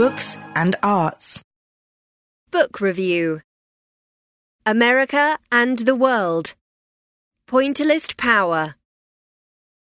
[0.00, 1.42] books and arts.
[2.50, 3.42] Book Review
[4.64, 6.54] America and the World
[7.46, 8.76] Pointillist Power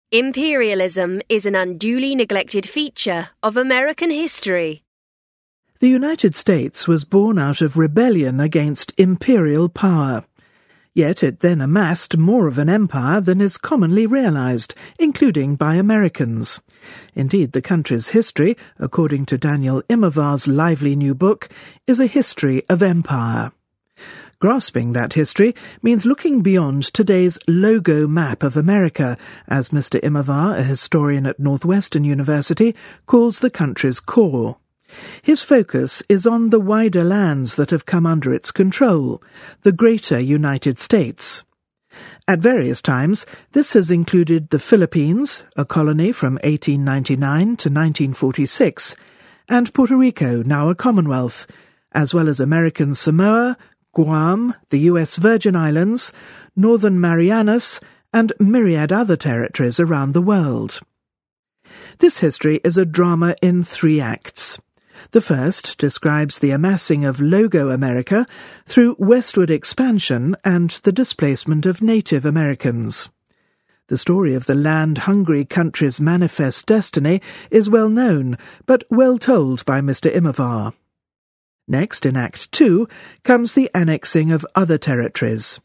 [0.10, 4.82] Imperialism is an unduly neglected feature of American history.
[5.80, 10.24] The United States was born out of rebellion against imperial power.
[10.98, 16.60] Yet it then amassed more of an empire than is commonly realized, including by Americans.
[17.14, 21.50] Indeed, the country's history, according to Daniel Immerwahr's lively new book,
[21.86, 23.52] is a history of empire.
[24.40, 25.54] Grasping that history
[25.84, 30.02] means looking beyond today's logo map of America, as Mr.
[30.02, 32.76] Immerwahr, a historian at Northwestern University,
[33.06, 34.58] calls the country's core.
[35.22, 39.22] His focus is on the wider lands that have come under its control,
[39.62, 41.44] the greater United States.
[42.28, 48.96] At various times, this has included the Philippines, a colony from 1899 to 1946,
[49.50, 51.48] and Puerto Rico, now a Commonwealth,
[51.94, 53.58] as well as American Samoa,
[53.94, 55.16] Guam, the U.S.
[55.16, 56.12] Virgin Islands,
[56.56, 57.80] Northern Marianas,
[58.14, 60.82] and myriad other territories around the world.
[62.00, 64.60] This history is a drama in three acts.
[65.12, 68.26] The first describes the amassing of Logo America
[68.66, 73.10] through westward expansion and the displacement of Native Americans.
[73.88, 79.64] The story of the land hungry country's manifest destiny is well known, but well told
[79.64, 80.14] by Mr.
[80.14, 80.74] Immerwahr.
[81.70, 82.90] Next, in Act Two,
[83.24, 85.62] comes the annexing of other territories.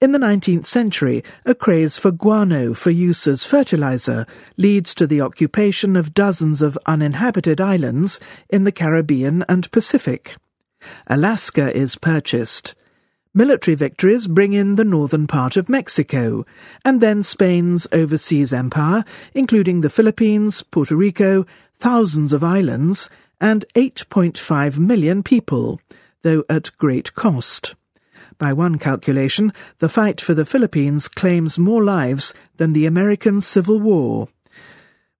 [0.00, 4.24] In the 19th century, a craze for guano for use as fertilizer
[4.56, 10.36] leads to the occupation of dozens of uninhabited islands in the Caribbean and Pacific.
[11.06, 12.74] Alaska is purchased.
[13.34, 16.46] Military victories bring in the northern part of Mexico,
[16.82, 21.44] and then Spain's overseas empire, including the Philippines, Puerto Rico,
[21.78, 25.78] thousands of islands, and 8.5 million people,
[26.22, 27.74] though at great cost.
[28.40, 33.78] By one calculation, the fight for the Philippines claims more lives than the American Civil
[33.78, 34.28] War.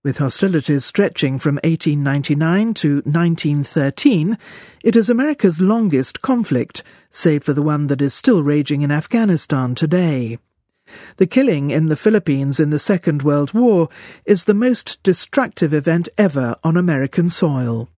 [0.03, 4.39] With hostilities stretching from 1899 to 1913,
[4.83, 9.75] it is America's longest conflict, save for the one that is still raging in Afghanistan
[9.75, 10.39] today.
[11.19, 13.91] The killing in the Philippines in the Second World War
[14.25, 17.91] is the most destructive event ever on American soil.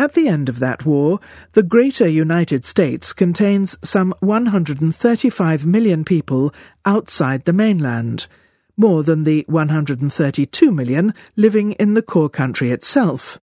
[0.00, 1.18] At the end of that war,
[1.54, 6.54] the Greater United States contains some 135 million people
[6.84, 8.28] outside the mainland,
[8.76, 13.40] more than the 132 million living in the core country itself.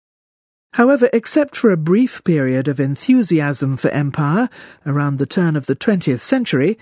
[0.76, 4.50] However, except for a brief period of enthusiasm for empire
[4.86, 6.78] around the turn of the 20th century,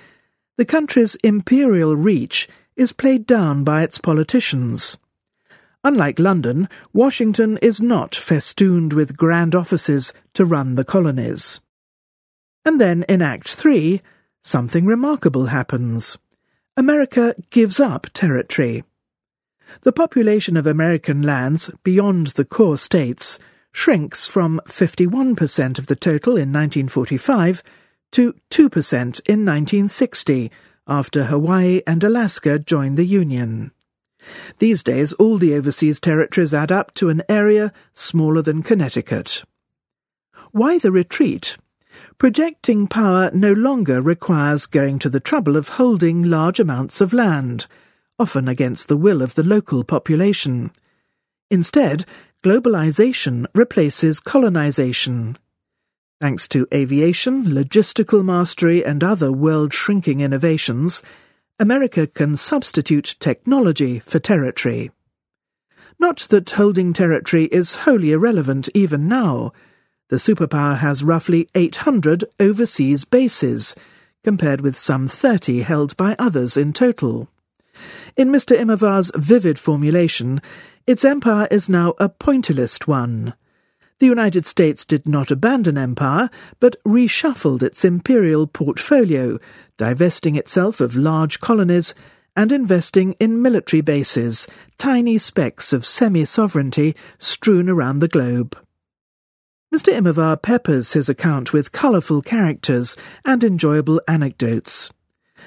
[0.55, 4.97] the country's imperial reach is played down by its politicians.
[5.83, 11.59] Unlike London, Washington is not festooned with grand offices to run the colonies.
[12.63, 14.01] And then in Act 3,
[14.41, 16.17] something remarkable happens.
[16.77, 18.83] America gives up territory.
[19.81, 23.37] The population of American lands beyond the core states
[23.73, 27.61] shrinks from 51% of the total in 1945
[28.11, 30.51] to 2% in 1960,
[30.87, 33.71] after Hawaii and Alaska joined the Union.
[34.59, 39.43] These days, all the overseas territories add up to an area smaller than Connecticut.
[40.51, 41.57] Why the retreat?
[42.17, 47.67] Projecting power no longer requires going to the trouble of holding large amounts of land,
[48.19, 50.71] often against the will of the local population.
[51.49, 52.05] Instead,
[52.43, 55.37] globalization replaces colonization.
[56.21, 61.01] Thanks to aviation, logistical mastery, and other world shrinking innovations,
[61.63, 64.91] America can substitute technology for territory.
[65.97, 69.53] Not that holding territory is wholly irrelevant even now.
[70.09, 73.75] The superpower has roughly 800 overseas bases,
[74.25, 77.29] compared with some 30 held by others in total.
[78.17, 78.57] In Mr.
[78.57, 80.41] Immerwahr's vivid formulation,
[80.85, 83.35] its empire is now a pointillist one.
[84.03, 86.29] The United States did not abandon empire,
[86.59, 89.39] but reshuffled its imperial portfolio
[89.77, 91.95] divesting itself of large colonies
[92.35, 94.45] and investing in military bases,
[94.77, 98.57] tiny specks of semi sovereignty strewn around the globe.
[99.73, 99.93] Mr.
[99.93, 104.91] Immerwahr peppers his account with colourful characters and enjoyable anecdotes.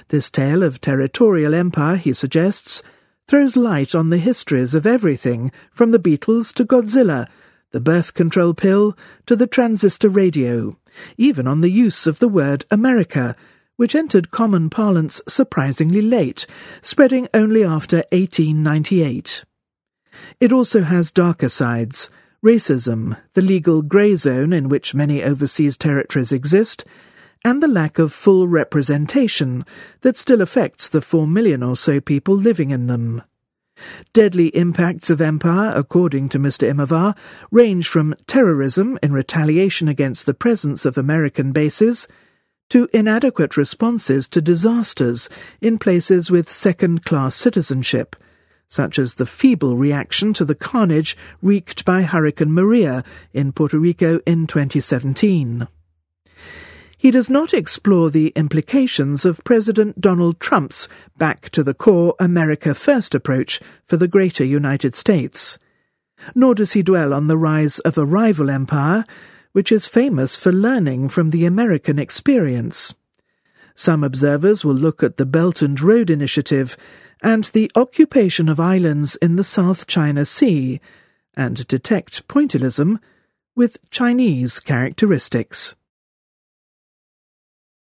[0.08, 2.82] This tale of territorial empire, he suggests,
[3.28, 7.28] throws light on the histories of everything from the Beatles to Godzilla,
[7.72, 8.96] the birth control pill
[9.26, 10.76] to the transistor radio,
[11.16, 13.36] even on the use of the word America,
[13.76, 16.46] which entered common parlance surprisingly late,
[16.82, 19.44] spreading only after 1898.
[20.40, 22.08] It also has darker sides,
[22.44, 26.84] racism, the legal grey zone in which many overseas territories exist,
[27.44, 29.64] and the lack of full representation
[30.00, 33.22] that still affects the four million or so people living in them.
[34.12, 36.68] Deadly impacts of empire, according to Mr.
[36.68, 37.16] Immerwahr,
[37.50, 42.08] range from terrorism in retaliation against the presence of American bases
[42.68, 45.28] to inadequate responses to disasters
[45.60, 48.16] in places with second class citizenship,
[48.68, 54.20] such as the feeble reaction to the carnage wreaked by Hurricane Maria in Puerto Rico
[54.26, 55.68] in 2017.
[57.06, 62.74] He does not explore the implications of President Donald Trump's back to the core America
[62.74, 65.56] First approach for the greater United States.
[66.34, 69.04] Nor does he dwell on the rise of a rival empire,
[69.52, 72.92] which is famous for learning from the American experience.
[73.76, 76.76] Some observers will look at the Belt and Road Initiative
[77.22, 80.80] and the occupation of islands in the South China Sea
[81.34, 82.98] and detect pointillism
[83.54, 85.76] with Chinese characteristics.